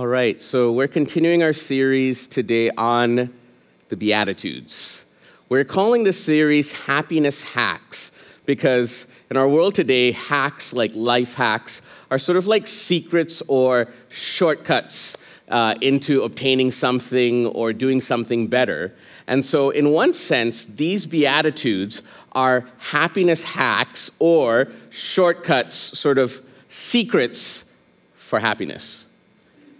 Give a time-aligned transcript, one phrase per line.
[0.00, 3.30] All right, so we're continuing our series today on
[3.90, 5.04] the Beatitudes.
[5.50, 8.10] We're calling this series Happiness Hacks
[8.46, 13.88] because in our world today, hacks like life hacks are sort of like secrets or
[14.08, 15.18] shortcuts
[15.50, 18.94] uh, into obtaining something or doing something better.
[19.26, 22.00] And so, in one sense, these Beatitudes
[22.32, 27.66] are happiness hacks or shortcuts, sort of secrets
[28.14, 29.04] for happiness.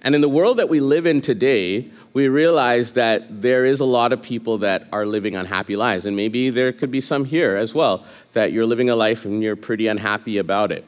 [0.02, 3.84] And in the world that we live in today, we realize that there is a
[3.84, 6.06] lot of people that are living unhappy lives.
[6.06, 9.42] And maybe there could be some here as well, that you're living a life and
[9.42, 10.86] you're pretty unhappy about it.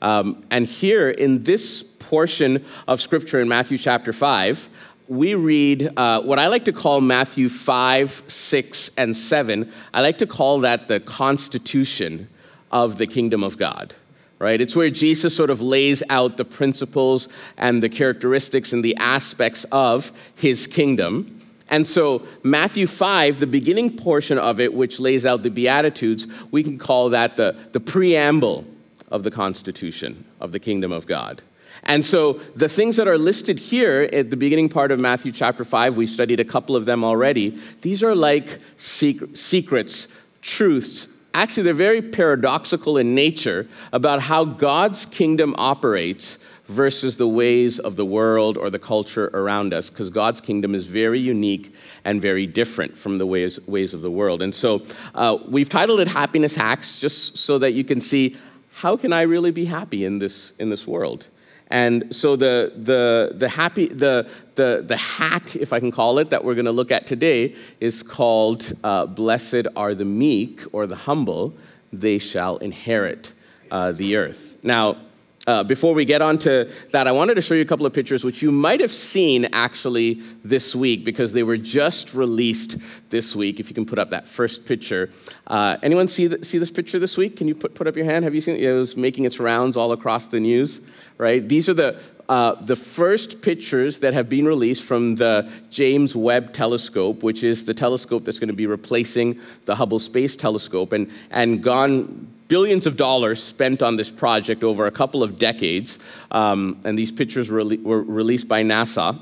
[0.00, 4.68] Um, and here in this portion of scripture in Matthew chapter 5,
[5.08, 9.70] we read uh, what I like to call Matthew 5, 6, and 7.
[9.92, 12.28] I like to call that the constitution
[12.70, 13.94] of the kingdom of God
[14.38, 14.60] right?
[14.60, 19.64] It's where Jesus sort of lays out the principles and the characteristics and the aspects
[19.72, 21.40] of his kingdom.
[21.68, 26.62] And so, Matthew 5, the beginning portion of it, which lays out the Beatitudes, we
[26.62, 28.66] can call that the, the preamble
[29.10, 31.42] of the Constitution of the kingdom of God.
[31.84, 35.64] And so, the things that are listed here at the beginning part of Matthew chapter
[35.64, 37.58] 5, we studied a couple of them already.
[37.82, 40.08] These are like secrets,
[40.42, 47.78] truths, actually, they're very paradoxical in nature about how God's kingdom operates versus the ways
[47.78, 52.22] of the world or the culture around us, because God's kingdom is very unique and
[52.22, 54.40] very different from the ways, ways of the world.
[54.40, 54.82] And so
[55.14, 58.36] uh, we've titled it Happiness Hacks, just so that you can see
[58.72, 61.28] how can I really be happy in this, in this world?
[61.68, 66.30] And so the, the, the, happy, the, the, the hack, if I can call it,
[66.30, 70.86] that we're going to look at today is called uh, Blessed are the meek or
[70.86, 71.54] the humble,
[71.92, 73.32] they shall inherit
[73.70, 74.58] uh, the earth.
[74.62, 74.98] Now,
[75.46, 77.92] uh, before we get on to that, I wanted to show you a couple of
[77.92, 82.78] pictures which you might have seen actually this week because they were just released
[83.10, 83.60] this week.
[83.60, 85.10] If you can put up that first picture.
[85.46, 87.36] Uh, anyone see, the, see this picture this week?
[87.36, 88.24] Can you put, put up your hand?
[88.24, 88.62] Have you seen it?
[88.62, 90.80] It was making its rounds all across the news,
[91.18, 91.46] right?
[91.46, 96.54] These are the, uh, the first pictures that have been released from the James Webb
[96.54, 101.10] Telescope, which is the telescope that's going to be replacing the Hubble Space Telescope, and,
[101.30, 105.98] and gone billions of dollars spent on this project over a couple of decades.
[106.30, 109.20] Um, and these pictures were, were, released by NASA.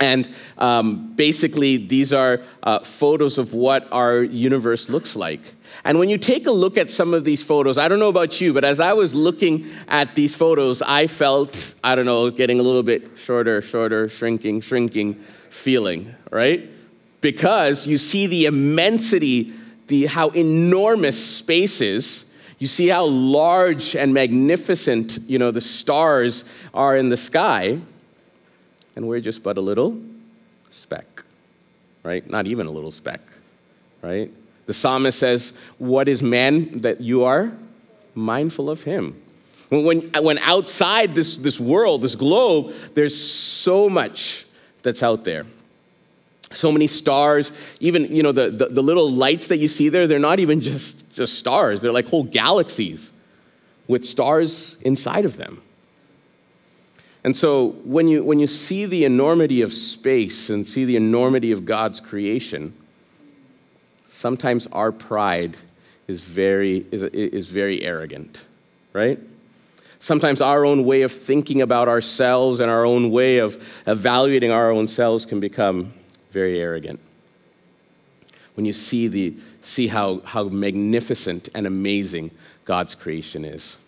[0.00, 0.28] And
[0.58, 5.40] um, basically, these are uh, photos of what our universe looks like.
[5.84, 8.40] And when you take a look at some of these photos, I don't know about
[8.40, 12.60] you, but as I was looking at these photos, I felt, I don't know, getting
[12.60, 15.14] a little bit shorter, shorter, shrinking, shrinking
[15.50, 16.70] feeling, right?
[17.20, 19.52] Because you see the immensity,
[19.86, 22.24] the how enormous space is
[22.64, 27.78] you see how large and magnificent, you know, the stars are in the sky,
[28.96, 30.00] and we're just but a little
[30.70, 31.24] speck,
[32.04, 32.26] right?
[32.26, 33.20] Not even a little speck,
[34.00, 34.32] right?
[34.64, 37.52] The psalmist says, What is man that you are
[38.14, 39.20] mindful of him?
[39.68, 44.46] When, when outside this, this world, this globe, there's so much
[44.82, 45.44] that's out there
[46.54, 50.06] so many stars even you know the, the, the, little lights that you see there
[50.06, 51.82] they're not even just, just stars.
[51.82, 53.12] They're like whole galaxies
[53.86, 55.60] with stars inside of them.
[57.22, 61.52] And so when you when you see the enormity of space and see the enormity
[61.52, 62.74] of god's creation
[64.06, 65.56] sometimes our pride
[66.06, 68.46] is very is, is very arrogant
[68.94, 69.18] right?
[69.98, 74.70] Sometimes our own way of thinking about ourselves and our own way of evaluating our
[74.70, 75.92] own selves can become
[76.34, 77.00] very arrogant.
[78.54, 82.32] When you see, the, see how, how magnificent and amazing
[82.64, 83.78] God's creation is.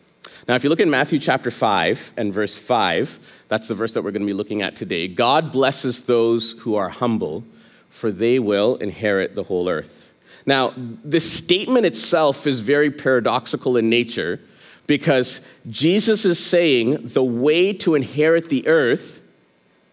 [0.48, 4.02] Now, if you look in Matthew chapter 5 and verse 5, that's the verse that
[4.02, 5.08] we're going to be looking at today.
[5.08, 7.44] God blesses those who are humble,
[7.90, 10.12] for they will inherit the whole earth.
[10.46, 14.40] Now, this statement itself is very paradoxical in nature
[14.86, 19.20] because Jesus is saying the way to inherit the earth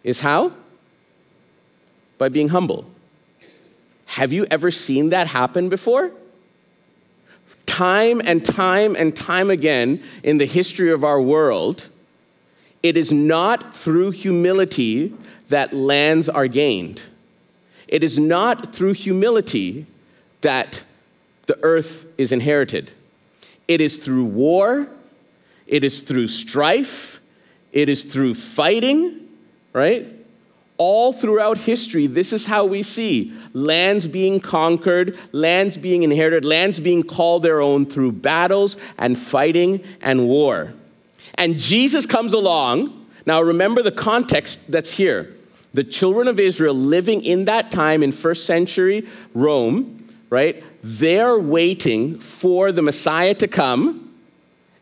[0.03, 0.53] is how?
[2.17, 2.85] By being humble.
[4.05, 6.11] Have you ever seen that happen before?
[7.65, 11.89] Time and time and time again in the history of our world,
[12.83, 15.13] it is not through humility
[15.49, 17.01] that lands are gained.
[17.87, 19.85] It is not through humility
[20.41, 20.83] that
[21.47, 22.91] the earth is inherited.
[23.67, 24.87] It is through war,
[25.67, 27.19] it is through strife,
[27.71, 29.27] it is through fighting,
[29.71, 30.07] right?
[30.85, 36.81] All throughout history, this is how we see lands being conquered, lands being inherited, lands
[36.81, 40.73] being called their own through battles and fighting and war.
[41.35, 45.33] And Jesus comes along, Now, remember the context that's here.
[45.73, 50.61] The children of Israel living in that time in first century Rome, right?
[50.83, 54.13] They're waiting for the Messiah to come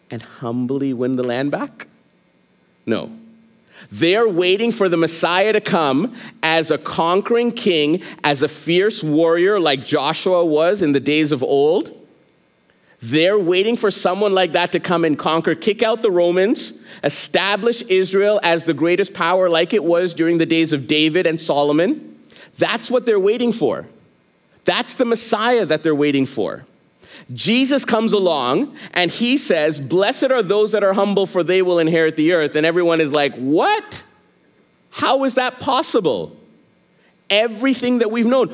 [0.09, 1.87] and humbly win the land back?
[2.87, 3.20] No.
[3.89, 9.59] They're waiting for the Messiah to come as a conquering king, as a fierce warrior
[9.59, 11.97] like Joshua was in the days of old.
[13.01, 16.73] They're waiting for someone like that to come and conquer, kick out the Romans,
[17.03, 21.41] establish Israel as the greatest power like it was during the days of David and
[21.41, 22.19] Solomon.
[22.59, 23.87] That's what they're waiting for.
[24.65, 26.65] That's the Messiah that they're waiting for.
[27.33, 31.79] Jesus comes along and he says, Blessed are those that are humble, for they will
[31.79, 32.55] inherit the earth.
[32.55, 34.03] And everyone is like, What?
[34.91, 36.35] How is that possible?
[37.29, 38.53] Everything that we've known.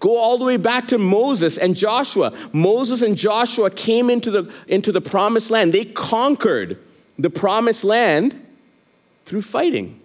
[0.00, 2.36] Go all the way back to Moses and Joshua.
[2.52, 5.72] Moses and Joshua came into the, into the promised land.
[5.72, 6.78] They conquered
[7.18, 8.46] the promised land
[9.24, 9.98] through fighting,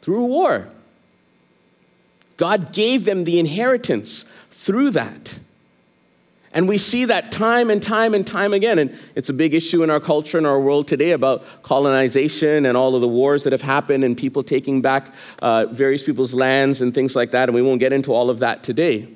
[0.00, 0.68] through war.
[2.36, 5.38] God gave them the inheritance through that.
[6.56, 8.78] And we see that time and time and time again.
[8.78, 12.78] And it's a big issue in our culture and our world today about colonization and
[12.78, 15.12] all of the wars that have happened and people taking back
[15.42, 17.50] uh, various people's lands and things like that.
[17.50, 19.06] And we won't get into all of that today.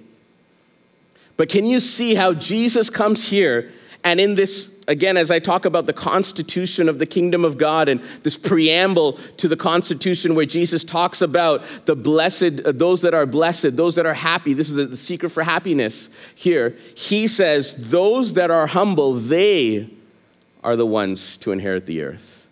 [1.39, 3.73] But can you see how Jesus comes here
[4.03, 7.89] and in this, again, as I talk about the constitution of the kingdom of God
[7.89, 13.13] and this preamble to the constitution where Jesus talks about the blessed, uh, those that
[13.13, 16.77] are blessed, those that are happy, this is the secret for happiness here.
[16.95, 19.91] He says, Those that are humble, they
[20.65, 22.49] are the ones to inherit the earth.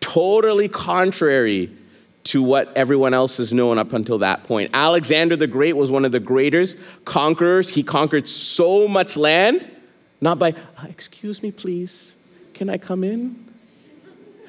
[0.00, 1.70] Totally contrary
[2.24, 4.70] to what everyone else has known up until that point.
[4.72, 7.68] Alexander the Great was one of the greatest conquerors.
[7.68, 9.68] He conquered so much land
[10.26, 12.12] not by, uh, excuse me, please,
[12.52, 13.44] can I come in?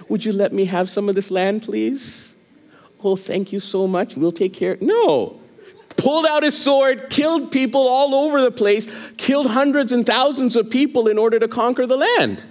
[0.09, 2.33] Would you let me have some of this land, please?
[3.03, 4.17] Oh, thank you so much.
[4.17, 4.79] We'll take care.
[4.81, 5.39] No.
[5.95, 8.87] Pulled out his sword, killed people all over the place,
[9.17, 12.43] killed hundreds and thousands of people in order to conquer the land.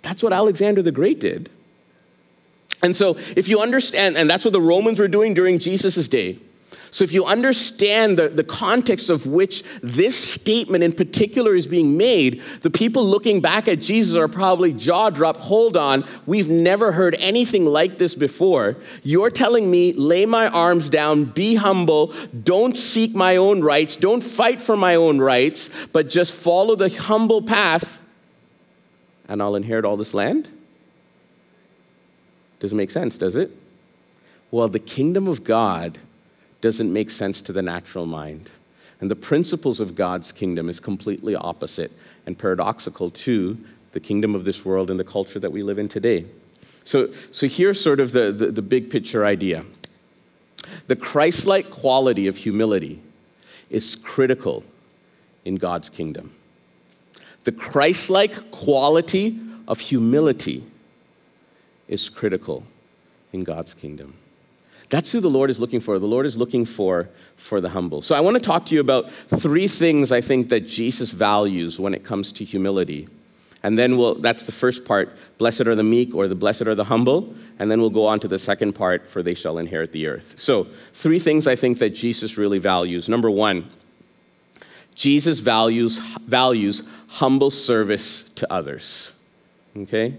[0.00, 1.50] That's what Alexander the Great did.
[2.82, 6.38] And so, if you understand, and that's what the Romans were doing during Jesus' day,
[6.94, 11.96] so, if you understand the, the context of which this statement in particular is being
[11.96, 15.40] made, the people looking back at Jesus are probably jaw dropped.
[15.40, 18.76] Hold on, we've never heard anything like this before.
[19.02, 22.12] You're telling me, lay my arms down, be humble,
[22.44, 26.90] don't seek my own rights, don't fight for my own rights, but just follow the
[26.90, 28.02] humble path,
[29.28, 30.46] and I'll inherit all this land?
[32.60, 33.50] Doesn't make sense, does it?
[34.50, 35.98] Well, the kingdom of God
[36.62, 38.48] doesn't make sense to the natural mind.
[39.00, 41.92] And the principles of God's kingdom is completely opposite
[42.24, 43.58] and paradoxical to
[43.90, 46.24] the kingdom of this world and the culture that we live in today.
[46.84, 49.64] So, so here's sort of the, the, the big picture idea
[50.86, 53.02] the Christ like quality of humility
[53.68, 54.64] is critical
[55.44, 56.32] in God's kingdom.
[57.42, 60.64] The Christ like quality of humility
[61.88, 62.64] is critical
[63.32, 64.14] in God's kingdom.
[64.92, 65.98] That's who the Lord is looking for.
[65.98, 68.02] The Lord is looking for for the humble.
[68.02, 71.80] So I want to talk to you about three things I think that Jesus values
[71.80, 73.08] when it comes to humility.
[73.62, 76.74] And then we'll that's the first part, blessed are the meek or the blessed are
[76.74, 79.92] the humble, and then we'll go on to the second part for they shall inherit
[79.92, 80.34] the earth.
[80.36, 83.08] So, three things I think that Jesus really values.
[83.08, 83.66] Number 1,
[84.94, 89.12] Jesus values values humble service to others.
[89.74, 90.16] Okay?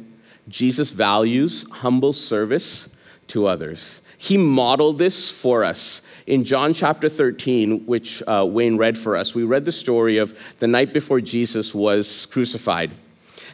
[0.50, 2.90] Jesus values humble service
[3.28, 4.02] to others.
[4.24, 6.02] He modeled this for us.
[6.28, 10.34] In John chapter 13, which uh, Wayne read for us, we read the story of
[10.60, 12.92] the night before Jesus was crucified.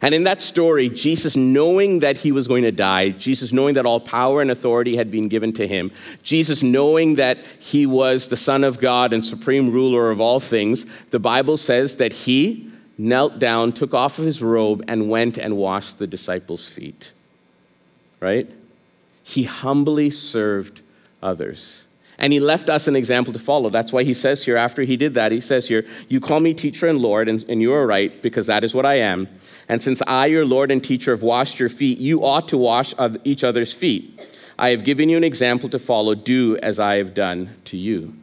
[0.04, 3.88] And in that story, Jesus knowing that he was going to die, Jesus knowing that
[3.88, 8.38] all power and authority had been given to him, Jesus knowing that he was the
[8.38, 13.40] Son of God and supreme ruler of all things, the Bible says that he knelt
[13.40, 17.12] down, took off his robe, and went and washed the disciples' feet.
[18.20, 18.52] Right?
[19.30, 20.82] He humbly served
[21.22, 21.84] others.
[22.18, 23.70] And he left us an example to follow.
[23.70, 26.54] That's why he says here, after he did that, he says here, You call me
[26.56, 29.28] teacher and Lord, and, and you are right, because that is what I am.
[29.70, 32.96] And since I, your Lord and teacher, have washed your feet, you ought to wash
[33.24, 34.20] each other's feet.
[34.58, 36.16] I have given you an example to follow.
[36.16, 38.16] Do as I have done to you.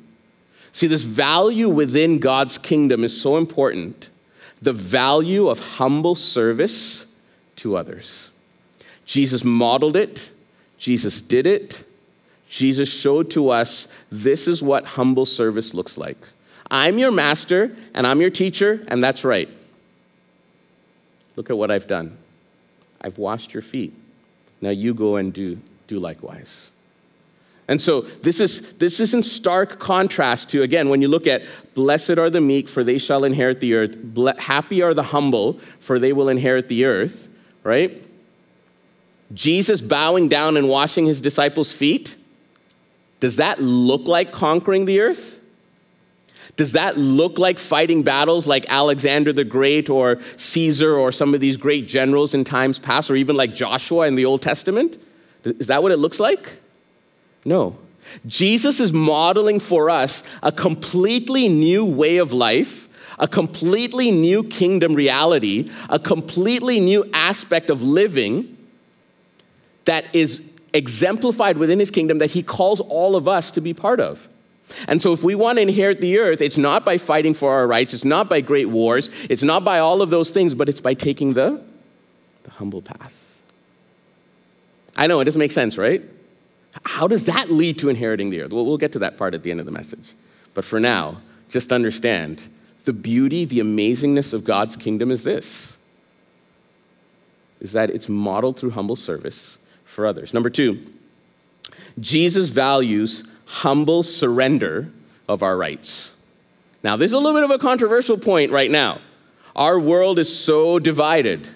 [0.73, 4.11] See, this value within God's kingdom is so important
[4.61, 7.07] the value of humble service
[7.57, 8.31] to others.
[9.05, 10.33] Jesus modeled it
[10.79, 11.85] Jesus did it.
[12.49, 16.19] Jesus showed to us this is what humble service looks like.
[16.71, 19.49] I'm your master and I'm your teacher, and that's right.
[21.37, 22.17] Look at what I've done.
[23.01, 23.95] I've washed your feet.
[24.61, 26.71] Now you go and do do likewise.
[27.69, 31.43] And so this is, this is in stark contrast to, again, when you look at
[31.75, 33.97] blessed are the meek, for they shall inherit the earth.
[34.39, 37.29] happy are the humble, for they will inherit the earth,
[37.65, 38.05] right?
[39.35, 42.17] Jesus bowing down and washing his disciples' feet,
[43.21, 45.41] does that look like conquering the earth?
[46.57, 51.41] Does that look like fighting battles like Alexander the Great or Caesar or some of
[51.41, 55.01] these great generals in times past, or even like Joshua in the Old Testament?
[55.45, 56.57] Is that what it looks like?
[57.45, 57.79] No.
[58.27, 64.95] Jesus is modeling for us a completely new way of life, a completely new kingdom
[64.95, 68.56] reality, a completely new aspect of living
[69.87, 73.99] that is exemplified within his kingdom that he calls all of us to be part
[73.99, 74.29] of.
[74.89, 77.67] And so, if we want to inherit the earth, it's not by fighting for our
[77.67, 80.81] rights, it's not by great wars, it's not by all of those things, but it's
[80.81, 81.63] by taking the,
[82.43, 83.43] the humble path.
[84.97, 86.03] I know, it doesn't make sense, right?
[86.85, 88.53] How does that lead to inheriting the earth?
[88.53, 90.15] Well, we'll get to that part at the end of the message.
[90.53, 92.49] But for now, just understand
[92.85, 95.77] the beauty, the amazingness of God's kingdom is this
[97.59, 100.35] is that it's modeled through humble service for others.
[100.35, 100.85] Number two,
[101.99, 104.93] Jesus values humble surrender
[105.29, 106.11] of our rights.
[106.83, 109.01] Now, this is a little bit of a controversial point right now.
[109.55, 111.49] Our world is so divided.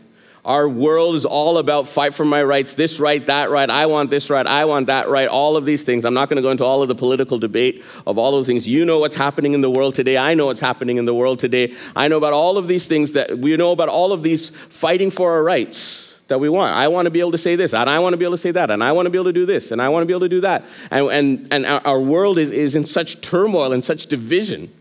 [0.43, 4.09] Our world is all about fight for my rights, this right, that right, I want
[4.09, 6.07] this right, I want that right, all of these things.
[6.07, 8.67] I'm not going to go into all of the political debate of all those things.
[8.67, 10.17] You know what's happening in the world today.
[10.17, 11.75] I know what's happening in the world today.
[11.95, 15.11] I know about all of these things that we know about all of these fighting
[15.11, 16.75] for our rights that we want.
[16.75, 18.39] I want to be able to say this, and I want to be able to
[18.39, 20.07] say that, and I want to be able to do this, and I want to
[20.07, 20.65] be able to do that.
[20.91, 24.73] And, and, and our world is, is in such turmoil and such division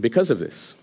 [0.00, 0.74] because of this.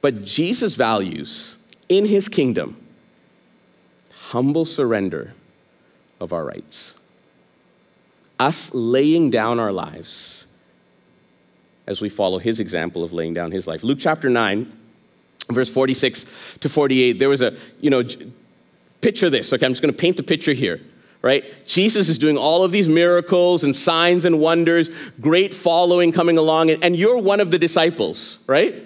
[0.00, 1.56] But Jesus values
[1.88, 2.76] in his kingdom
[4.28, 5.34] humble surrender
[6.20, 6.94] of our rights,
[8.38, 10.46] us laying down our lives
[11.86, 13.82] as we follow his example of laying down his life.
[13.82, 14.77] Luke chapter 9
[15.48, 18.02] verse 46 to 48, there was a, you know,
[19.00, 19.52] picture this.
[19.52, 20.80] Okay, I'm just going to paint the picture here,
[21.22, 21.44] right?
[21.66, 24.90] Jesus is doing all of these miracles and signs and wonders,
[25.20, 28.84] great following coming along, and, and you're one of the disciples, right?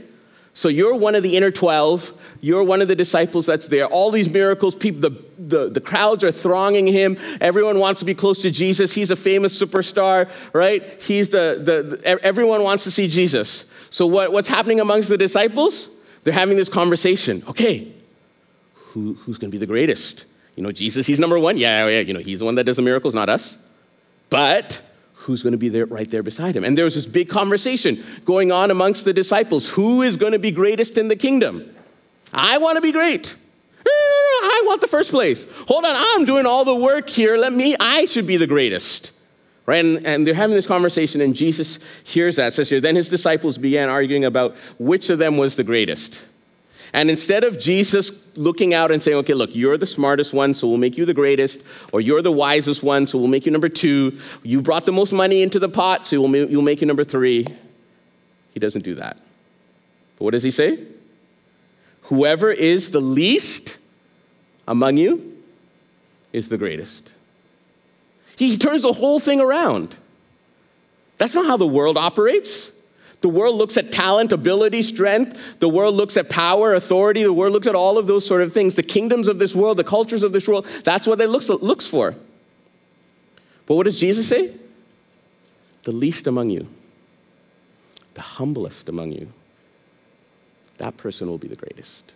[0.55, 2.13] So you're one of the inner 12.
[2.43, 3.87] You're one of the disciples that's there.
[3.87, 7.17] All these miracles, people, the, the, the crowds are thronging him.
[7.41, 8.93] Everyone wants to be close to Jesus.
[8.93, 11.01] He's a famous superstar, right?
[11.01, 13.65] He's the, the, the everyone wants to see Jesus.
[13.89, 15.89] So what, what's happening amongst the disciples?
[16.25, 17.43] They're having this conversation.
[17.49, 17.93] Okay,
[18.75, 20.27] who, who's going to be the greatest?
[20.57, 21.57] You know, Jesus, he's number one.
[21.57, 23.57] Yeah, yeah, you know, he's the one that does the miracles, not us.
[24.29, 24.83] But
[25.15, 26.65] who's going to be there right there beside him?
[26.65, 29.69] And there was this big conversation going on amongst the disciples.
[29.71, 31.75] Who is going to be greatest in the kingdom?
[32.33, 33.37] I want to be great.
[33.85, 35.47] I want the first place.
[35.69, 37.37] Hold on, I'm doing all the work here.
[37.37, 39.13] Let me, I should be the greatest.
[39.65, 39.85] Right?
[39.85, 42.53] And, and, they're having this conversation, and Jesus hears that.
[42.53, 46.21] Says here, then his disciples began arguing about which of them was the greatest.
[46.93, 50.69] And instead of Jesus looking out and saying, okay, look, you're the smartest one, so
[50.69, 51.61] we'll make you the greatest,
[51.93, 55.13] or you're the wisest one, so we'll make you number two, you brought the most
[55.13, 57.47] money into the pot, so we'll, we'll make you number three,
[58.53, 59.17] he doesn't do that.
[60.19, 60.85] But what does he say?
[62.03, 63.79] Whoever is the least
[64.69, 65.43] among you
[66.33, 67.11] is the greatest.
[68.37, 69.97] He turns the whole thing around.
[71.19, 72.73] That's not how the world operates.
[73.21, 75.41] The world looks at talent, ability, strength.
[75.61, 77.23] The world looks at power, authority.
[77.23, 78.75] The world looks at all of those sort of things.
[78.75, 81.87] The kingdoms of this world, the cultures of this world, that's what it looks, looks
[81.87, 82.17] for.
[83.67, 84.53] But what does Jesus say?
[85.85, 86.67] The least among you,
[88.15, 89.33] the humblest among you,
[90.79, 92.13] that person will be the greatest.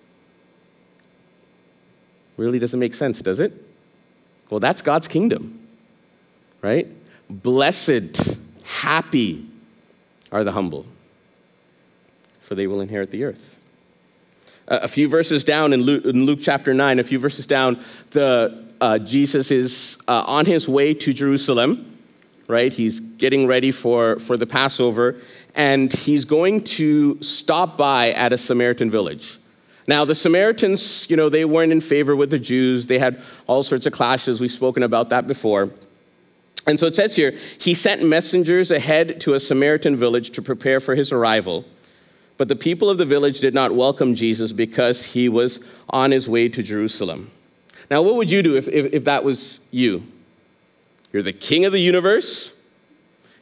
[2.36, 3.52] Really doesn't make sense, does it?
[4.50, 5.65] Well, that's God's kingdom
[6.62, 6.88] right?
[7.28, 9.46] Blessed, happy
[10.32, 10.86] are the humble,
[12.40, 13.58] for they will inherit the earth.
[14.68, 18.66] a few verses down in Luke, in Luke, chapter 9, a few verses down, the,
[18.80, 21.98] uh, Jesus is uh, on his way to Jerusalem,
[22.48, 22.72] right?
[22.72, 25.16] He's getting ready for, for the Passover,
[25.54, 29.38] and he's going to stop by at a Samaritan village.
[29.88, 32.86] Now, the Samaritans, you know, they weren't in favor with the Jews.
[32.86, 34.40] They had all sorts of clashes.
[34.40, 35.70] We've spoken about that before.
[36.66, 40.80] And so it says here, he sent messengers ahead to a Samaritan village to prepare
[40.80, 41.64] for his arrival.
[42.38, 46.28] But the people of the village did not welcome Jesus because he was on his
[46.28, 47.30] way to Jerusalem.
[47.90, 50.04] Now, what would you do if, if, if that was you?
[51.12, 52.52] You're the king of the universe,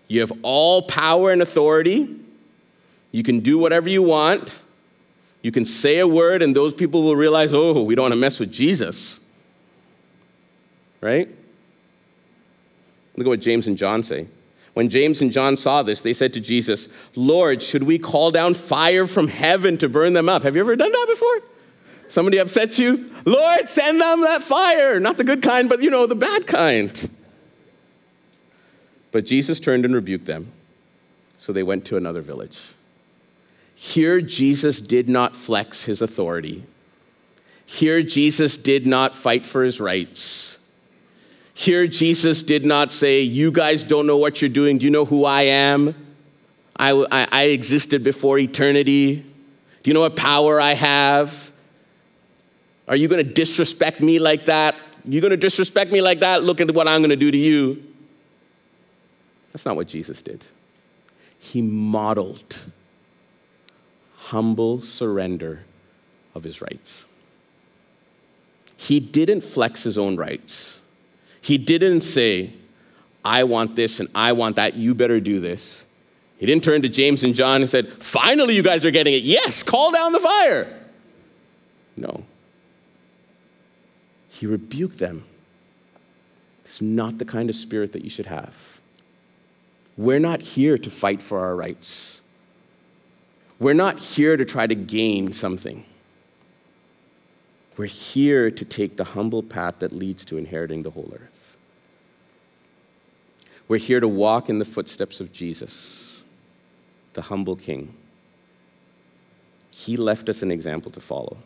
[0.07, 2.15] you have all power and authority,
[3.11, 4.61] you can do whatever you want,
[5.41, 8.21] you can say a word, and those people will realize, oh, we don't want to
[8.21, 9.19] mess with Jesus.
[11.01, 11.29] Right?
[13.17, 14.27] Look at what James and John say.
[14.75, 18.55] When James and John saw this, they said to Jesus, Lord, should we call down
[18.55, 20.43] fire from heaven to burn them up?
[20.43, 21.41] Have you ever done that before?
[22.09, 23.11] Somebody upsets you?
[23.25, 24.99] Lord, send them that fire.
[24.99, 27.09] Not the good kind, but you know, the bad kind.
[29.13, 30.51] But Jesus turned and rebuked them.
[31.39, 32.75] So they went to another village.
[33.77, 36.65] Here, Jesus did not flex his authority.
[37.65, 40.59] Here, Jesus did not fight for his rights.
[41.55, 44.79] Here, Jesus did not say, You guys don't know what you're doing.
[44.79, 45.95] Do you know who I am?
[46.77, 49.17] I, I, I existed before eternity.
[49.83, 51.53] Do you know what power I have?
[52.89, 54.75] Are you going to disrespect me like that?
[55.05, 56.43] You're going to disrespect me like that?
[56.43, 57.83] Look at what I'm going to do to you.
[59.53, 60.45] That's not what Jesus did.
[61.39, 62.65] He modeled
[64.17, 65.65] humble surrender
[66.35, 67.05] of his rights.
[68.77, 70.81] He didn't flex his own rights.
[71.45, 72.55] He didn't say,
[73.23, 75.85] I want this and I want that, you better do this.
[76.39, 79.25] He didn't turn to James and John and said, Finally, you guys are getting it.
[79.25, 80.75] Yes, call down the fire.
[81.99, 82.25] No.
[84.31, 85.27] He rebuked them.
[86.65, 88.81] It's not the kind of spirit that you should have.
[89.99, 92.23] We're not here to fight for our rights.
[93.59, 95.85] We're not here to try to gain something.
[97.77, 101.57] We're here to take the humble path that leads to inheriting the whole earth.
[103.67, 106.23] We're here to walk in the footsteps of Jesus,
[107.15, 107.95] the humble King.
[109.75, 111.39] He left us an example to follow.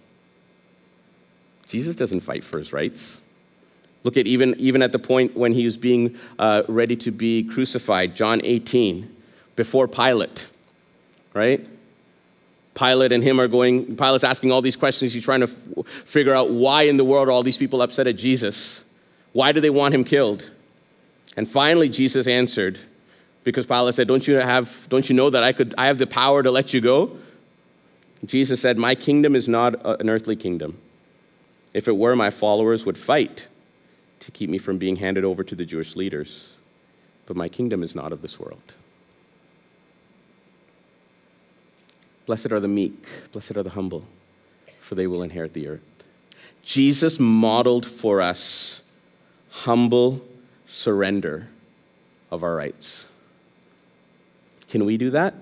[1.66, 3.20] Jesus doesn't fight for his rights.
[4.04, 7.44] Look at even, even at the point when he was being uh, ready to be
[7.44, 9.14] crucified, John 18,
[9.56, 10.48] before Pilate,
[11.34, 11.66] right?
[12.78, 15.12] Pilate and him are going, Pilate's asking all these questions.
[15.12, 18.06] He's trying to f- figure out why in the world are all these people upset
[18.06, 18.84] at Jesus?
[19.32, 20.50] Why do they want him killed?
[21.36, 22.78] And finally, Jesus answered,
[23.44, 26.06] because Pilate said, Don't you, have, don't you know that I, could, I have the
[26.06, 27.16] power to let you go?
[28.24, 30.78] Jesus said, My kingdom is not an earthly kingdom.
[31.74, 33.48] If it were, my followers would fight
[34.20, 36.56] to keep me from being handed over to the Jewish leaders.
[37.26, 38.74] But my kingdom is not of this world.
[42.28, 44.04] Blessed are the meek, blessed are the humble,
[44.80, 45.80] for they will inherit the earth.
[46.62, 48.82] Jesus modeled for us
[49.48, 50.20] humble
[50.66, 51.48] surrender
[52.30, 53.06] of our rights.
[54.68, 55.36] Can we do that?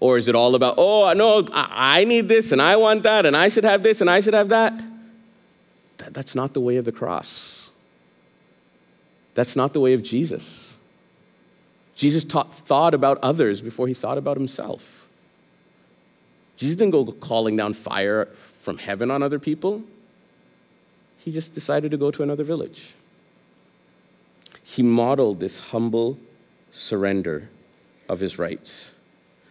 [0.00, 3.36] Or is it all about, oh, no, I need this and I want that and
[3.36, 4.74] I should have this and I should have that?
[5.98, 7.70] that that's not the way of the cross.
[9.34, 10.69] That's not the way of Jesus.
[12.00, 15.06] Jesus taught, thought about others before he thought about himself.
[16.56, 19.82] Jesus didn't go calling down fire from heaven on other people.
[21.18, 22.94] He just decided to go to another village.
[24.62, 26.18] He modeled this humble
[26.70, 27.50] surrender
[28.08, 28.92] of his rights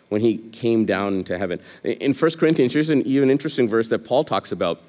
[0.08, 1.60] when he came down to heaven.
[1.84, 4.82] In 1 Corinthians, here's an even interesting verse that Paul talks about.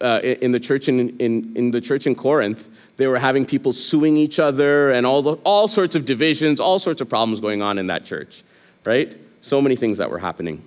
[0.00, 3.72] Uh, in the church in, in, in the church in Corinth, they were having people
[3.72, 7.62] suing each other and all, the, all sorts of divisions, all sorts of problems going
[7.62, 8.42] on in that church,
[8.84, 9.16] right?
[9.40, 10.62] So many things that were happening.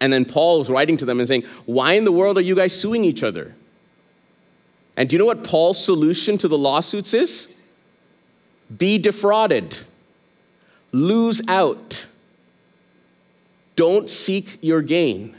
[0.00, 2.56] And then Paul was writing to them and saying, Why in the world are you
[2.56, 3.54] guys suing each other?
[4.96, 7.48] And do you know what Paul's solution to the lawsuits is?
[8.76, 9.78] Be defrauded,
[10.92, 12.06] lose out.
[13.76, 15.36] Don't seek your gain.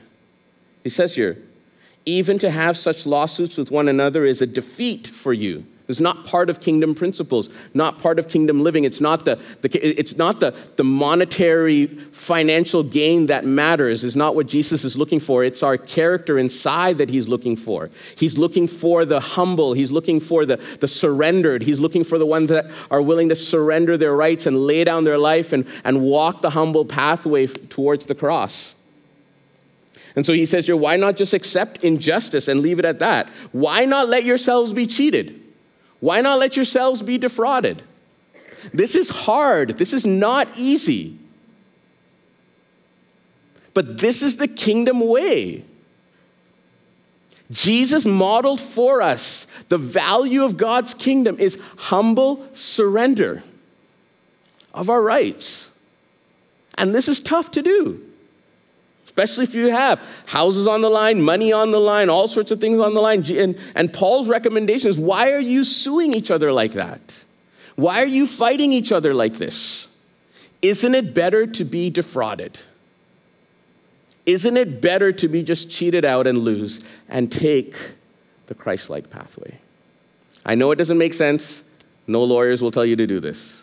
[0.83, 1.37] He says here,
[2.05, 5.65] even to have such lawsuits with one another is a defeat for you.
[5.87, 8.85] It's not part of kingdom principles, not part of kingdom living.
[8.85, 14.33] It's not the, the, it's not the, the monetary financial gain that matters, is not
[14.33, 15.43] what Jesus is looking for.
[15.43, 17.89] It's our character inside that he's looking for.
[18.17, 22.25] He's looking for the humble, he's looking for the, the surrendered, he's looking for the
[22.25, 26.01] ones that are willing to surrender their rights and lay down their life and, and
[26.01, 28.73] walk the humble pathway towards the cross.
[30.15, 33.27] And so he says here, why not just accept injustice and leave it at that?
[33.51, 35.41] Why not let yourselves be cheated?
[35.99, 37.81] Why not let yourselves be defrauded?
[38.73, 39.77] This is hard.
[39.77, 41.17] This is not easy.
[43.73, 45.65] But this is the kingdom way.
[47.49, 53.43] Jesus modeled for us the value of God's kingdom is humble surrender
[54.73, 55.69] of our rights.
[56.75, 58.03] And this is tough to do
[59.15, 62.59] especially if you have houses on the line, money on the line, all sorts of
[62.59, 63.23] things on the line.
[63.31, 67.23] And, and Paul's recommendation is why are you suing each other like that?
[67.75, 69.87] Why are you fighting each other like this?
[70.63, 72.59] Isn't it better to be defrauded?
[74.25, 77.75] Isn't it better to be just cheated out and lose and take
[78.47, 79.59] the Christ like pathway?
[80.45, 81.63] I know it doesn't make sense.
[82.07, 83.62] No lawyers will tell you to do this.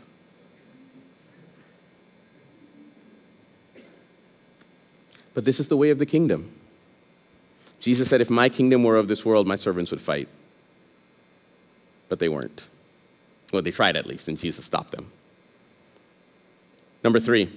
[5.41, 6.53] But this is the way of the kingdom.
[7.81, 10.29] Jesus said, If my kingdom were of this world, my servants would fight.
[12.11, 12.69] But they weren't.
[13.51, 15.11] Well, they tried at least, and Jesus stopped them.
[17.03, 17.51] Number three,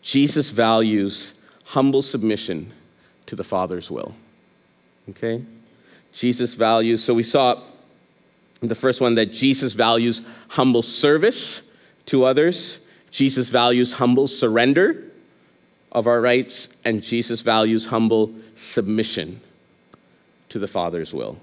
[0.00, 2.72] Jesus values humble submission
[3.26, 4.14] to the Father's will.
[5.10, 5.44] Okay?
[6.14, 7.60] Jesus values, so we saw
[8.60, 11.60] the first one that Jesus values humble service
[12.06, 12.78] to others,
[13.10, 15.09] Jesus values humble surrender
[15.92, 19.40] of our rights, and Jesus values humble submission
[20.48, 21.38] to the Father's will.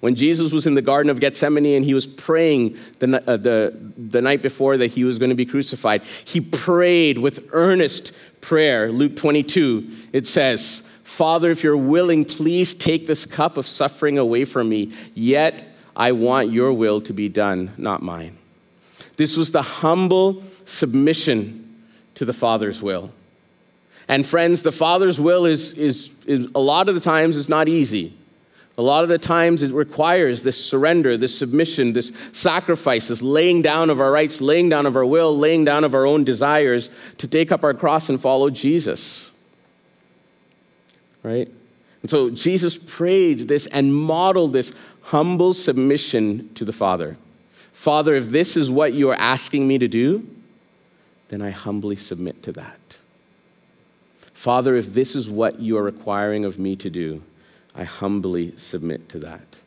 [0.00, 3.78] When Jesus was in the Garden of Gethsemane and he was praying the, uh, the,
[3.96, 8.90] the night before that he was going to be crucified, he prayed with earnest prayer.
[8.90, 14.44] Luke 22, it says, Father, if you're willing, please take this cup of suffering away
[14.44, 18.36] from me, yet I want your will to be done, not mine.
[19.16, 21.84] This was the humble submission
[22.16, 23.12] to the Father's will.
[24.12, 27.66] And friends, the Father's will is, is, is a lot of the times is not
[27.66, 28.14] easy.
[28.76, 33.62] A lot of the times it requires this surrender, this submission, this sacrifice, this laying
[33.62, 36.90] down of our rights, laying down of our will, laying down of our own desires
[37.16, 39.32] to take up our cross and follow Jesus.
[41.22, 41.50] Right?
[42.02, 47.16] And so Jesus prayed this and modeled this humble submission to the Father.
[47.72, 50.28] Father, if this is what you are asking me to do,
[51.28, 52.78] then I humbly submit to that.
[54.42, 57.22] Father, if this is what you are requiring of me to do,
[57.76, 59.58] I humbly submit to that.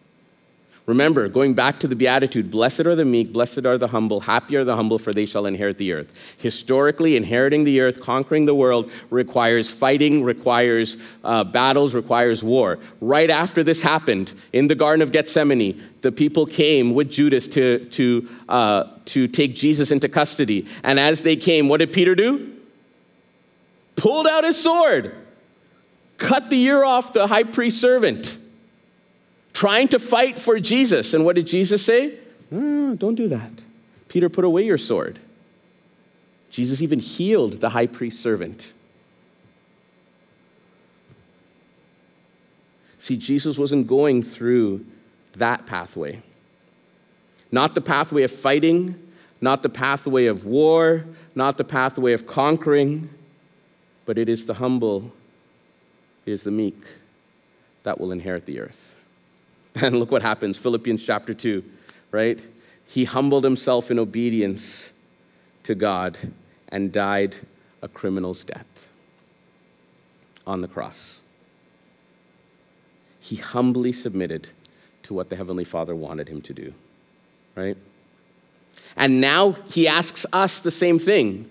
[0.86, 4.58] Remember, going back to the Beatitude, blessed are the meek, blessed are the humble, happy
[4.58, 6.20] are the humble, for they shall inherit the earth.
[6.40, 12.78] Historically, inheriting the earth, conquering the world, requires fighting, requires uh, battles, requires war.
[13.00, 17.86] Right after this happened in the Garden of Gethsemane, the people came with Judas to,
[17.86, 20.68] to, uh, to take Jesus into custody.
[20.84, 22.55] And as they came, what did Peter do?
[23.96, 25.16] Pulled out his sword,
[26.18, 28.40] cut the ear off the high priest servant
[29.56, 31.14] trying to fight for Jesus.
[31.14, 32.20] And what did Jesus say?
[32.52, 33.52] No, don't do that.
[34.10, 35.18] Peter, put away your sword.
[36.50, 38.74] Jesus even healed the high priest servant.
[42.98, 44.86] See, Jesus wasn't going through
[45.34, 46.22] that pathway.
[47.52, 49.00] Not the pathway of fighting,
[49.40, 53.10] not the pathway of war, not the pathway of conquering,
[54.06, 55.12] but it is the humble,
[56.26, 56.78] it is the meek
[57.84, 58.96] that will inherit the earth.
[59.82, 61.64] And look what happens Philippians chapter 2,
[62.12, 62.42] right?
[62.88, 64.94] He humbled himself in obedience
[65.64, 66.18] to God
[66.70, 67.36] and died
[67.82, 68.88] a criminal's death
[70.48, 71.22] on the cross.
[73.20, 74.50] He humbly submitted
[75.04, 76.74] to what the Heavenly Father wanted him to do,
[77.56, 77.78] right?
[78.96, 81.50] And now he asks us the same thing.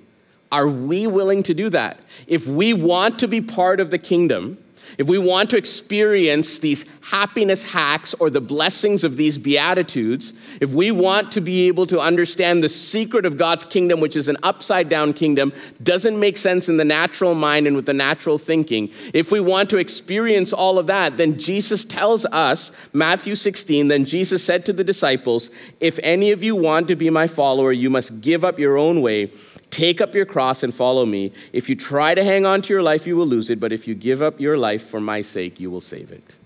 [0.55, 1.99] Are we willing to do that?
[2.29, 4.59] If we want to be part of the kingdom,
[4.99, 10.71] if we want to experience these happiness hacks or the blessings of these beatitudes, if
[10.71, 14.37] we want to be able to understand the secret of God's kingdom, which is an
[14.45, 18.90] upside down kingdom, doesn't make sense in the natural mind and with the natural thinking.
[19.12, 24.05] If we want to experience all of that, then Jesus tells us, Matthew 16, then
[24.05, 27.90] Jesus said to the disciples, If any of you want to be my follower, you
[27.90, 29.33] must give up your own way
[29.75, 31.33] Take up your cross and follow me.
[31.53, 33.89] If you try to hang on to your life, you will lose it, but if
[33.89, 36.37] you give up your life for my sake, you will save it.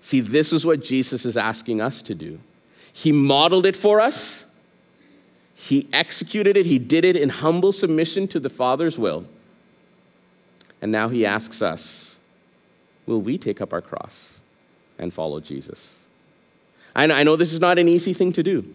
[0.00, 2.38] See, this is what Jesus is asking us to do.
[2.92, 4.44] He modeled it for us,
[5.56, 9.26] He executed it, He did it in humble submission to the Father's will.
[10.80, 12.16] And now He asks us
[13.06, 14.38] will we take up our cross
[15.00, 15.96] and follow Jesus?
[16.94, 18.72] I know this is not an easy thing to do.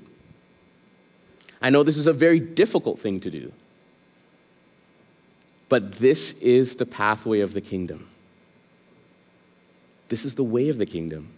[1.61, 3.51] I know this is a very difficult thing to do.
[5.69, 8.07] But this is the pathway of the kingdom.
[10.09, 11.29] This is the way of the kingdom.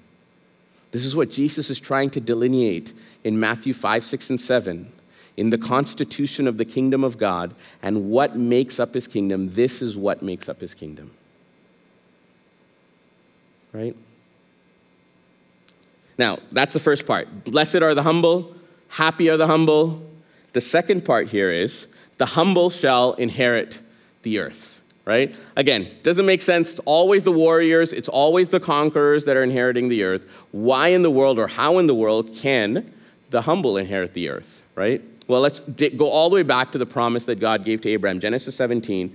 [0.92, 4.92] This is what Jesus is trying to delineate in Matthew 5, 6, and 7.
[5.38, 7.54] In the constitution of the kingdom of God
[7.84, 11.12] and what makes up his kingdom, this is what makes up his kingdom.
[13.72, 13.96] Right?
[16.18, 17.44] Now, that's the first part.
[17.44, 18.56] Blessed are the humble,
[18.90, 20.06] happy are the humble,
[20.54, 23.82] the second part here is the humble shall inherit
[24.24, 25.36] the earth, right?
[25.56, 26.72] Again, doesn't make sense.
[26.72, 30.28] It's always the warriors, it's always the conquerors that are inheriting the earth.
[30.52, 32.92] Why in the world or how in the world can
[33.30, 35.02] the humble inherit the earth, right?
[35.28, 38.20] Well, let's go all the way back to the promise that God gave to Abraham.
[38.20, 39.14] Genesis 17,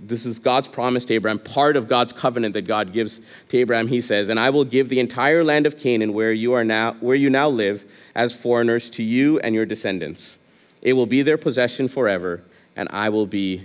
[0.00, 3.88] This is God's promise to Abraham, part of God's covenant that God gives to Abraham.
[3.88, 6.96] He says, "And I will give the entire land of Canaan where you are now
[7.00, 7.84] where you now live
[8.14, 10.38] as foreigners to you and your descendants.
[10.82, 12.42] It will be their possession forever,
[12.76, 13.62] and I will be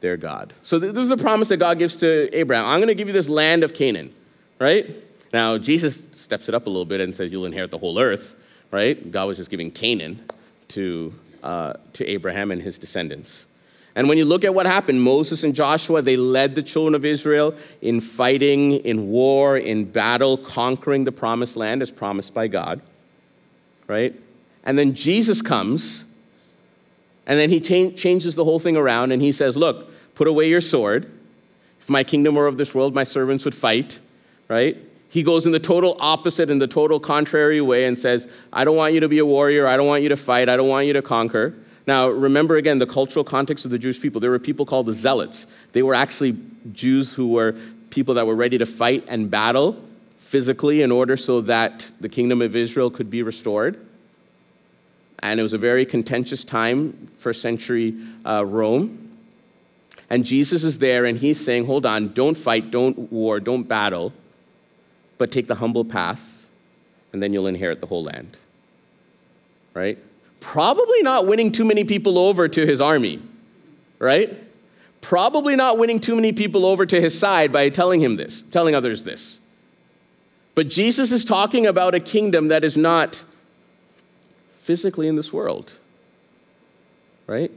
[0.00, 2.66] their God." So this is a promise that God gives to Abraham.
[2.66, 4.12] I'm going to give you this land of Canaan,
[4.58, 4.88] right?
[5.32, 8.34] Now, Jesus steps it up a little bit and says you'll inherit the whole earth,
[8.70, 9.10] right?
[9.10, 10.20] God was just giving Canaan
[10.68, 13.46] to uh, to Abraham and his descendants.
[13.94, 17.04] And when you look at what happened, Moses and Joshua, they led the children of
[17.04, 22.80] Israel in fighting, in war, in battle, conquering the promised land as promised by God,
[23.86, 24.18] right?
[24.64, 26.04] And then Jesus comes,
[27.26, 30.48] and then he cha- changes the whole thing around, and he says, Look, put away
[30.48, 31.10] your sword.
[31.80, 34.00] If my kingdom were of this world, my servants would fight,
[34.48, 34.76] right?
[35.08, 38.76] He goes in the total opposite, in the total contrary way, and says, I don't
[38.76, 39.66] want you to be a warrior.
[39.66, 40.48] I don't want you to fight.
[40.48, 41.54] I don't want you to conquer.
[41.86, 44.20] Now, remember again the cultural context of the Jewish people.
[44.20, 45.46] There were people called the Zealots.
[45.72, 46.36] They were actually
[46.72, 47.56] Jews who were
[47.90, 49.76] people that were ready to fight and battle
[50.16, 53.84] physically in order so that the kingdom of Israel could be restored.
[55.18, 59.16] And it was a very contentious time, first century uh, Rome.
[60.08, 64.12] And Jesus is there and he's saying, Hold on, don't fight, don't war, don't battle
[65.22, 66.50] but take the humble path,
[67.12, 68.36] and then you'll inherit the whole land.
[69.72, 69.96] Right?
[70.42, 73.22] Probably not winning too many people over to his army,
[74.00, 74.42] right?
[75.00, 78.74] Probably not winning too many people over to his side by telling him this, telling
[78.74, 79.38] others this.
[80.56, 83.24] But Jesus is talking about a kingdom that is not
[84.48, 85.78] physically in this world,
[87.28, 87.52] right?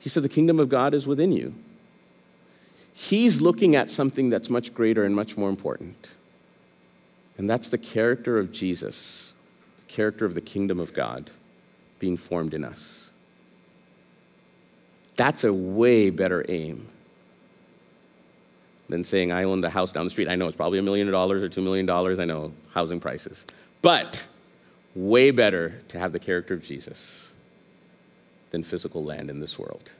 [0.00, 1.54] He said, The kingdom of God is within you.
[2.92, 6.10] He's looking at something that's much greater and much more important.
[7.38, 9.32] And that's the character of Jesus,
[9.86, 11.30] the character of the kingdom of God
[12.00, 13.10] being formed in us.
[15.14, 16.88] That's a way better aim
[18.88, 20.28] than saying, I own the house down the street.
[20.28, 22.18] I know it's probably a million dollars or two million dollars.
[22.18, 23.46] I know housing prices.
[23.82, 24.26] But
[24.96, 27.28] way better to have the character of Jesus
[28.50, 29.92] than physical land in this world.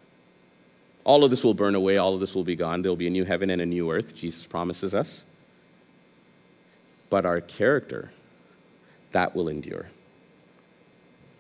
[1.05, 2.83] All of this will burn away, all of this will be gone.
[2.83, 5.25] There'll be a new heaven and a new earth, Jesus promises us
[7.11, 8.13] but our character,
[9.11, 9.91] that will endure.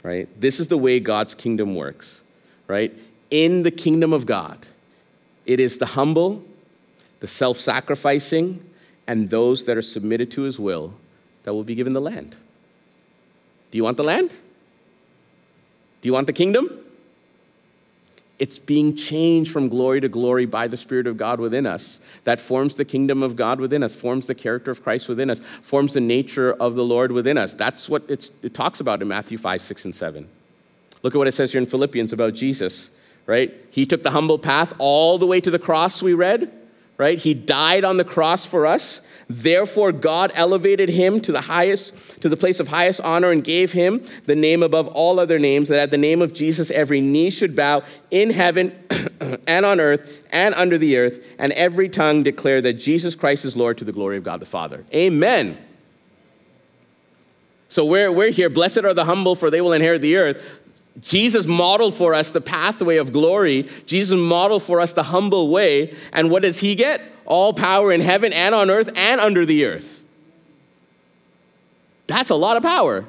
[0.02, 0.28] Right?
[0.40, 2.22] This is the way God's kingdom works,
[2.66, 2.96] right?
[3.30, 4.66] In the kingdom of God,
[5.44, 6.42] it is the humble,
[7.20, 8.64] the self sacrificing,
[9.06, 10.94] and those that are submitted to his will
[11.42, 12.36] that will be given the land.
[13.70, 14.30] Do you want the land?
[14.30, 16.70] Do you want the kingdom?
[18.40, 22.00] It's being changed from glory to glory by the Spirit of God within us.
[22.24, 25.42] That forms the kingdom of God within us, forms the character of Christ within us,
[25.61, 27.53] forms the nature of the Lord within us.
[27.53, 30.26] That's what it talks about in Matthew 5, 6, and 7.
[31.03, 32.88] Look at what it says here in Philippians about Jesus,
[33.26, 33.55] right?
[33.70, 36.50] He took the humble path all the way to the cross, we read,
[36.96, 37.18] right?
[37.18, 39.03] He died on the cross for us.
[39.33, 43.71] Therefore, God elevated him to the highest, to the place of highest honor and gave
[43.71, 47.31] him the name above all other names, that at the name of Jesus every knee
[47.31, 48.77] should bow in heaven
[49.47, 53.57] and on earth and under the earth, and every tongue declare that Jesus Christ is
[53.57, 54.85] Lord to the glory of God the Father.
[54.93, 55.57] Amen.
[57.69, 58.51] So we're, we're here.
[58.51, 60.59] Blessed are the humble, for they will inherit the earth.
[61.00, 63.68] Jesus modeled for us the pathway of glory.
[63.87, 65.94] Jesus modeled for us the humble way.
[66.12, 67.00] And what does he get?
[67.31, 70.05] all power in heaven and on earth and under the earth.
[72.09, 73.05] That's a lot of power.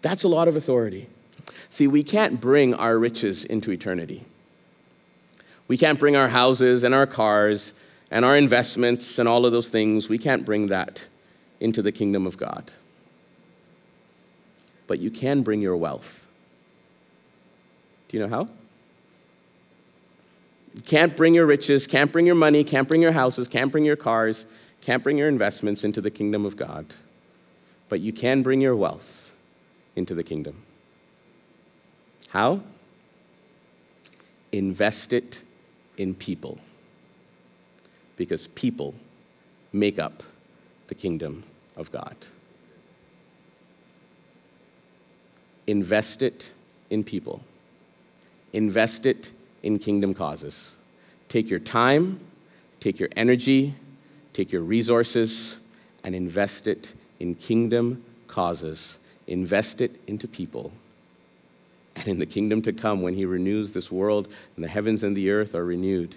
[0.00, 1.08] That's a lot of authority.
[1.68, 4.24] See, we can't bring our riches into eternity.
[5.68, 7.74] We can't bring our houses and our cars
[8.10, 10.08] and our investments and all of those things.
[10.08, 11.08] We can't bring that
[11.60, 12.70] into the kingdom of God.
[14.86, 16.26] But you can bring your wealth.
[18.08, 18.48] Do you know how?
[20.74, 23.84] You can't bring your riches, can't bring your money, can't bring your houses, can't bring
[23.84, 24.44] your cars,
[24.80, 26.86] can't bring your investments into the kingdom of God.
[27.88, 29.32] But you can bring your wealth
[29.94, 30.62] into the kingdom.
[32.30, 32.60] How?
[34.50, 35.44] Invest it
[35.96, 36.58] in people.
[38.16, 38.94] Because people
[39.72, 40.22] make up
[40.88, 41.44] the kingdom
[41.76, 42.16] of God.
[45.66, 46.52] Invest it
[46.90, 47.42] in people.
[48.52, 50.72] Invest it in kingdom causes.
[51.28, 52.20] Take your time,
[52.80, 53.74] take your energy,
[54.32, 55.56] take your resources,
[56.04, 58.98] and invest it in kingdom causes.
[59.26, 60.72] Invest it into people.
[61.96, 65.16] And in the kingdom to come, when he renews this world and the heavens and
[65.16, 66.14] the earth are renewed,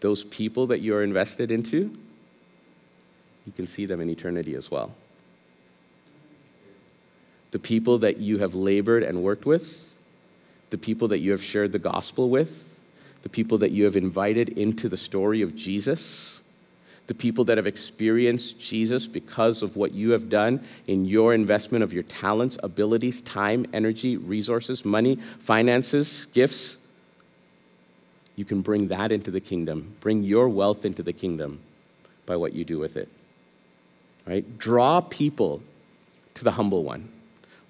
[0.00, 1.96] those people that you are invested into,
[3.44, 4.94] you can see them in eternity as well.
[7.50, 9.92] The people that you have labored and worked with,
[10.70, 12.80] the people that you have shared the gospel with,
[13.22, 16.40] the people that you have invited into the story of Jesus,
[17.06, 21.82] the people that have experienced Jesus because of what you have done in your investment
[21.82, 26.76] of your talents, abilities, time, energy, resources, money, finances, gifts.
[28.36, 31.60] You can bring that into the kingdom, bring your wealth into the kingdom
[32.26, 33.08] by what you do with it.
[34.26, 34.58] Right?
[34.58, 35.62] Draw people
[36.34, 37.08] to the humble one.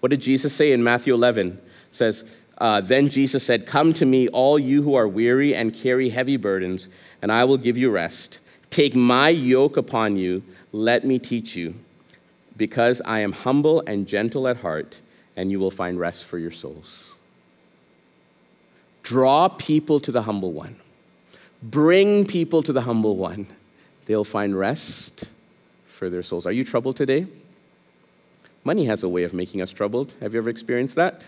[0.01, 1.49] What did Jesus say in Matthew 11?
[1.49, 2.25] It says,
[2.59, 6.37] uh, then Jesus said, Come to me, all you who are weary and carry heavy
[6.37, 6.89] burdens,
[7.23, 8.41] and I will give you rest.
[8.71, 11.75] Take my yoke upon you, let me teach you,
[12.57, 15.01] because I am humble and gentle at heart,
[15.37, 17.15] and you will find rest for your souls.
[19.05, 20.77] Draw people to the humble one,
[21.63, 23.47] bring people to the humble one.
[24.07, 25.31] They'll find rest
[25.87, 26.47] for their souls.
[26.47, 27.27] Are you troubled today?
[28.69, 30.13] Money has a way of making us troubled.
[30.21, 31.27] Have you ever experienced that?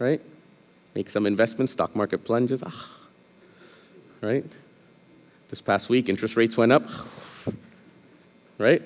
[0.00, 0.20] right?
[0.96, 2.90] Make some investments, stock market plunges, ah,
[4.20, 4.44] right?
[5.50, 6.90] This past week, interest rates went up,
[8.58, 8.82] right?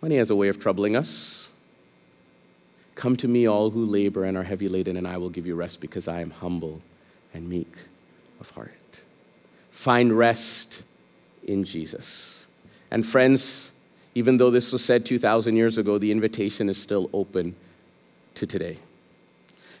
[0.00, 1.48] Money has a way of troubling us.
[2.94, 5.56] Come to me, all who labor and are heavy laden, and I will give you
[5.56, 6.80] rest because I am humble
[7.34, 7.74] and meek
[8.38, 8.70] of heart.
[9.72, 10.84] Find rest
[11.42, 12.46] in Jesus.
[12.88, 13.71] And friends,
[14.14, 17.54] even though this was said 2,000 years ago, the invitation is still open
[18.34, 18.78] to today.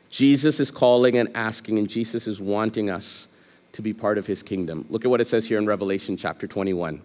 [0.08, 3.28] Jesus is calling and asking, and Jesus is wanting us
[3.72, 4.84] to be part of his kingdom.
[4.90, 7.00] Look at what it says here in Revelation chapter 21.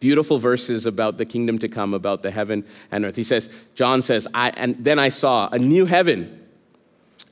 [0.00, 3.16] Beautiful verses about the kingdom to come, about the heaven and earth.
[3.16, 6.46] He says, John says, I, and then I saw a new heaven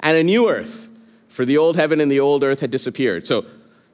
[0.01, 0.89] and a new earth,
[1.29, 3.27] for the old heaven and the old earth had disappeared.
[3.27, 3.45] So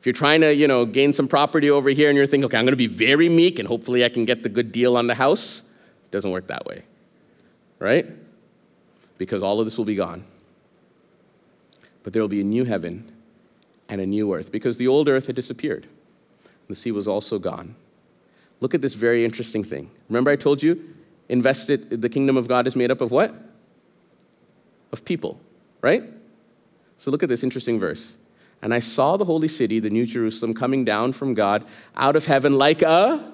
[0.01, 2.59] if you're trying to, you know, gain some property over here and you're thinking, okay,
[2.59, 5.07] I'm going to be very meek and hopefully I can get the good deal on
[5.07, 5.61] the house,
[6.05, 6.83] it doesn't work that way,
[7.79, 8.07] right?
[9.19, 10.25] Because all of this will be gone
[12.03, 13.11] but there will be a new heaven
[13.89, 15.87] and a new earth because the old earth had disappeared.
[16.69, 17.75] The sea was also gone.
[18.61, 19.91] Look at this very interesting thing.
[20.09, 20.95] Remember, I told you,
[21.29, 23.35] invested, the kingdom of God is made up of what?
[24.93, 25.41] Of people,
[25.81, 26.05] right?
[26.99, 28.15] So look at this interesting verse.
[28.63, 31.65] And I saw the holy city, the new Jerusalem, coming down from God
[31.97, 33.33] out of heaven like a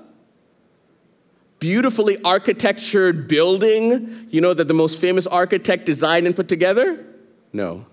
[1.58, 7.04] beautifully architectured building, you know, that the most famous architect designed and put together?
[7.52, 7.86] No.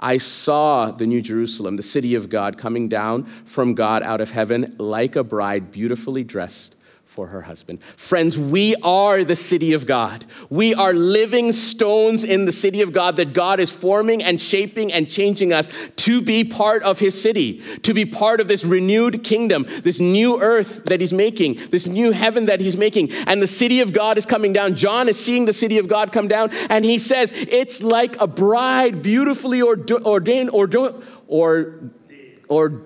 [0.00, 4.30] I saw the New Jerusalem, the city of God, coming down from God out of
[4.30, 6.76] heaven like a bride beautifully dressed
[7.08, 7.82] for her husband.
[7.96, 10.26] Friends, we are the city of God.
[10.50, 14.92] We are living stones in the city of God that God is forming and shaping
[14.92, 19.24] and changing us to be part of his city, to be part of this renewed
[19.24, 23.10] kingdom, this new earth that he's making, this new heaven that he's making.
[23.26, 24.76] And the city of God is coming down.
[24.76, 28.26] John is seeing the city of God come down, and he says, It's like a
[28.26, 30.68] bride beautifully ordained or,
[31.26, 31.80] or,
[32.48, 32.82] or,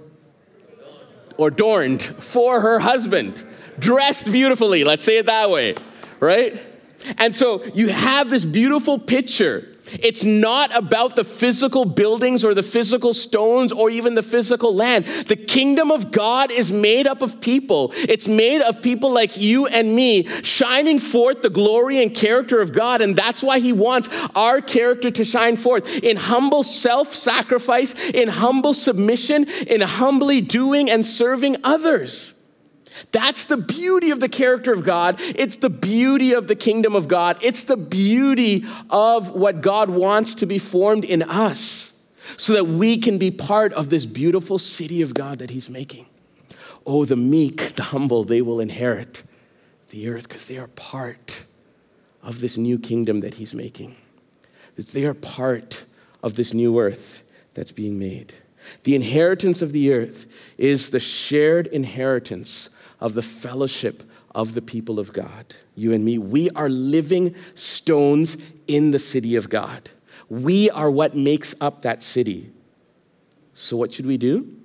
[1.37, 3.44] or adorned for her husband
[3.78, 5.74] dressed beautifully, let's say it that way,
[6.20, 6.61] right?
[7.18, 9.68] And so you have this beautiful picture.
[10.00, 15.04] It's not about the physical buildings or the physical stones or even the physical land.
[15.04, 17.92] The kingdom of God is made up of people.
[17.96, 22.72] It's made of people like you and me, shining forth the glory and character of
[22.72, 23.00] God.
[23.02, 28.28] And that's why He wants our character to shine forth in humble self sacrifice, in
[28.28, 32.35] humble submission, in humbly doing and serving others.
[33.10, 35.16] That's the beauty of the character of God.
[35.18, 37.38] It's the beauty of the kingdom of God.
[37.42, 41.92] It's the beauty of what God wants to be formed in us
[42.36, 46.06] so that we can be part of this beautiful city of God that He's making.
[46.86, 49.24] Oh, the meek, the humble, they will inherit
[49.90, 51.44] the earth because they are part
[52.22, 53.96] of this new kingdom that He's making.
[54.76, 55.84] They are part
[56.22, 57.22] of this new earth
[57.54, 58.32] that's being made.
[58.84, 62.68] The inheritance of the earth is the shared inheritance
[63.02, 65.54] of the fellowship of the people of God.
[65.74, 68.38] You and me, we are living stones
[68.68, 69.90] in the city of God.
[70.30, 72.52] We are what makes up that city.
[73.54, 74.56] So, what should we do?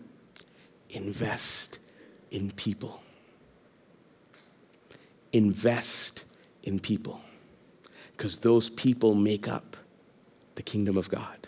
[0.92, 1.80] Invest
[2.30, 3.02] in people.
[5.34, 6.24] Invest
[6.62, 7.20] in people.
[8.16, 9.78] Because those people make up
[10.54, 11.48] the kingdom of God,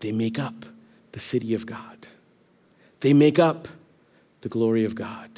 [0.00, 0.66] they make up
[1.12, 2.08] the city of God,
[3.00, 3.68] they make up
[4.40, 5.30] the glory of God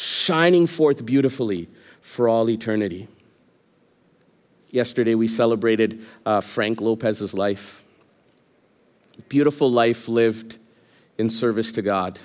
[0.00, 1.68] shining forth beautifully
[2.00, 3.06] for all eternity.
[4.70, 7.84] Yesterday, we celebrated uh, Frank Lopez's life.
[9.28, 10.58] Beautiful life lived
[11.18, 12.18] in service to God.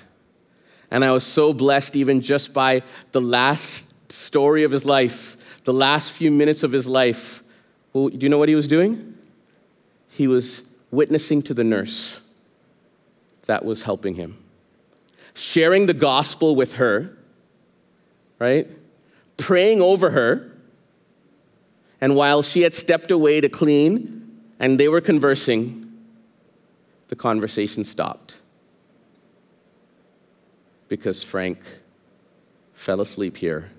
[0.90, 5.74] And I was so blessed, even just by the last story of his life, the
[5.74, 7.42] last few minutes of his life.
[7.92, 9.18] Well, do you know what he was doing?
[10.08, 12.22] He was witnessing to the nurse
[13.44, 14.42] that was helping him.
[15.34, 17.16] Sharing the gospel with her,
[18.38, 18.68] right?
[19.36, 20.52] Praying over her.
[22.00, 25.82] And while she had stepped away to clean and they were conversing,
[27.08, 28.40] the conversation stopped
[30.88, 31.60] because Frank
[32.74, 33.70] fell asleep here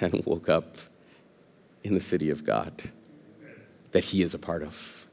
[0.00, 0.76] and woke up
[1.84, 2.90] in the city of God
[3.92, 5.06] that he is a part of.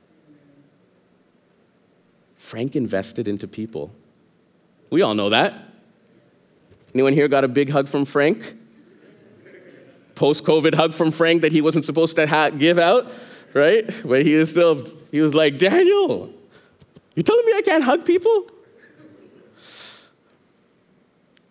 [2.38, 3.92] Frank invested into people.
[4.90, 5.67] We all know that.
[6.94, 8.56] Anyone here got a big hug from Frank?
[10.16, 13.12] Post COVID hug from Frank that he wasn't supposed to ha- give out,
[13.54, 13.86] right?
[14.04, 16.34] But he was still, he was like, Daniel,
[17.16, 18.50] you telling me I can't hug people?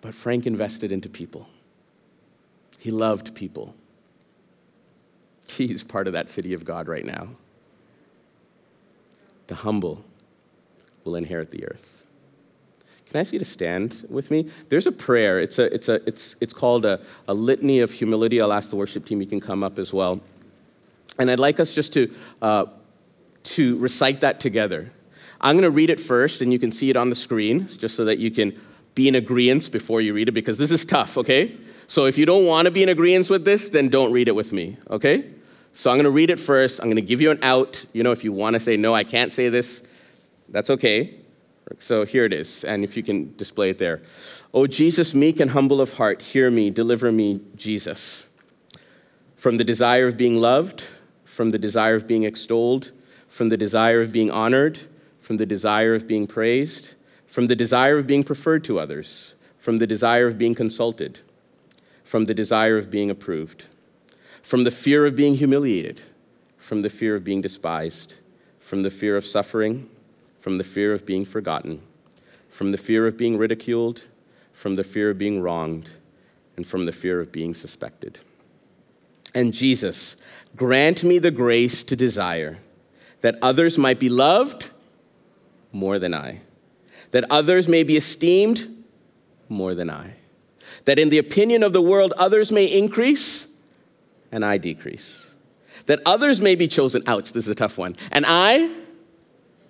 [0.01, 1.49] But Frank invested into people.
[2.79, 3.75] He loved people.
[5.51, 7.29] He's part of that city of God right now.
[9.47, 10.05] The humble
[11.05, 11.96] will inherit the earth.
[13.07, 14.51] Can I ask you to stand with me?
[14.69, 15.41] There's a prayer.
[15.41, 18.41] It's, a, it's, a, it's, it's called a, a litany of humility.
[18.41, 20.21] I'll ask the worship team, you can come up as well.
[21.19, 22.67] And I'd like us just to, uh,
[23.45, 24.91] to recite that together.
[25.41, 27.95] I'm going to read it first, and you can see it on the screen, just
[27.95, 28.59] so that you can
[28.95, 31.57] be in agreement before you read it, because this is tough, okay?
[31.87, 34.35] So if you don't want to be in agreement with this, then don't read it
[34.35, 35.31] with me, okay?
[35.75, 36.81] So I'm going to read it first.
[36.81, 37.85] I'm going to give you an out.
[37.93, 39.83] You know, if you want to say, no, I can't say this,
[40.49, 41.15] that's okay.
[41.79, 44.03] So here it is, and if you can display it there.
[44.55, 48.27] Oh, Jesus, meek and humble of heart, hear me, deliver me, Jesus.
[49.37, 50.85] From the desire of being loved,
[51.25, 52.93] from the desire of being extolled,
[53.29, 54.79] from the desire of being honored,
[55.21, 56.95] from the desire of being praised,
[57.27, 61.21] from the desire of being preferred to others, from the desire of being consulted
[62.07, 63.67] from the desire of being approved,
[64.41, 66.01] from the fear of being humiliated,
[66.57, 68.15] from the fear of being despised,
[68.61, 69.91] from the fear of suffering,
[70.47, 71.83] from the fear of being forgotten,
[72.49, 74.05] from the fear of being ridiculed,
[74.53, 75.91] from the fear of being wronged,
[76.57, 78.21] and from the fear of being suspected.
[79.35, 80.17] And Jesus,
[80.55, 82.59] grant me the grace to desire
[83.23, 84.71] that others might be loved
[85.73, 86.43] more than I,
[87.11, 88.85] that others may be esteemed
[89.49, 90.13] more than I
[90.85, 93.49] that in the opinion of the world others may increase
[94.31, 95.35] and I decrease.
[95.87, 98.86] That others may be chosen, ouch, this is a tough one, and I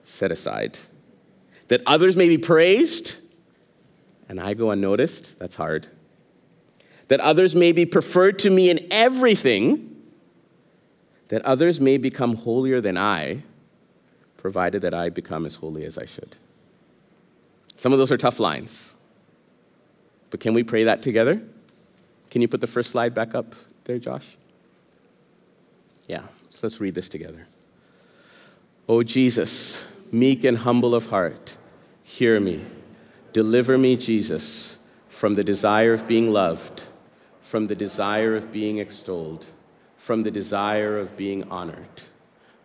[0.07, 0.79] set aside.
[1.69, 3.19] That others may be praised
[4.29, 5.87] and I go unnoticed, that's hard.
[7.09, 10.03] That others may be preferred to me in everything,
[11.29, 13.43] that others may become holier than I,
[14.37, 16.37] provided that I become as holy as I should.
[17.77, 18.95] Some of those are tough lines.
[20.31, 21.41] But can we pray that together?
[22.31, 23.55] Can you put the first slide back up
[23.85, 24.37] there, Josh?
[26.09, 27.47] Yeah, so let's read this together.
[28.89, 29.85] Oh, Jesus,
[30.19, 31.57] meek and humble of heart,
[32.03, 32.65] hear me.
[33.33, 36.83] Deliver me, Jesus, from the desire of being loved,
[37.41, 39.47] from the desire of being extolled,
[39.97, 42.03] from the desire of being honored,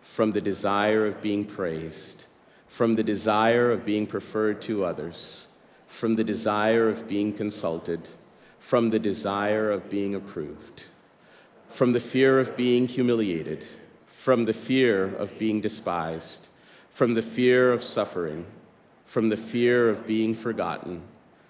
[0.02, 2.26] from the desire of being praised,
[2.68, 5.48] from the desire of being preferred to others
[5.92, 8.00] from the desire of being consulted,
[8.60, 10.86] from the desire of being approved,
[11.68, 13.64] from the fear of being humiliated,
[14.08, 16.48] from the fear of being despised,
[16.92, 18.46] from the fear of suffering,
[19.06, 21.02] from the fear of being forgotten,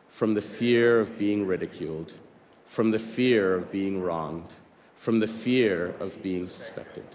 [0.07, 2.13] from the fear of being ridiculed,
[2.65, 4.47] from the fear of being wronged,
[4.95, 7.05] from the fear of being suspected.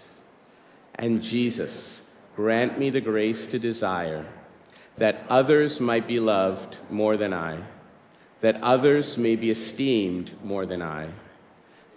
[0.95, 2.03] And Jesus,
[2.35, 4.27] grant me the grace to desire
[4.97, 7.59] that others might be loved more than I,
[8.41, 11.09] that others may be esteemed more than I,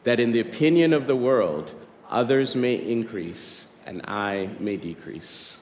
[0.05, 1.75] that in the opinion of the world,
[2.09, 5.60] others may increase and I may decrease.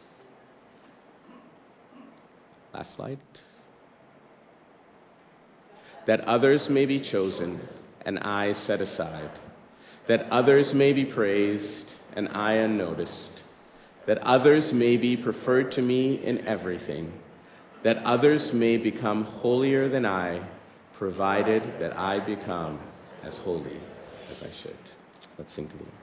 [2.78, 3.18] Last slide.
[6.06, 7.60] That others may be chosen
[8.06, 9.30] and I set aside,
[10.06, 13.42] that others may be praised and I unnoticed,
[14.06, 17.12] that others may be preferred to me in everything
[17.82, 20.40] that others may become holier than I,
[20.92, 22.78] provided that I become
[23.24, 23.80] as holy
[24.30, 24.76] as I should.
[25.36, 25.97] Let's sing to the Lord.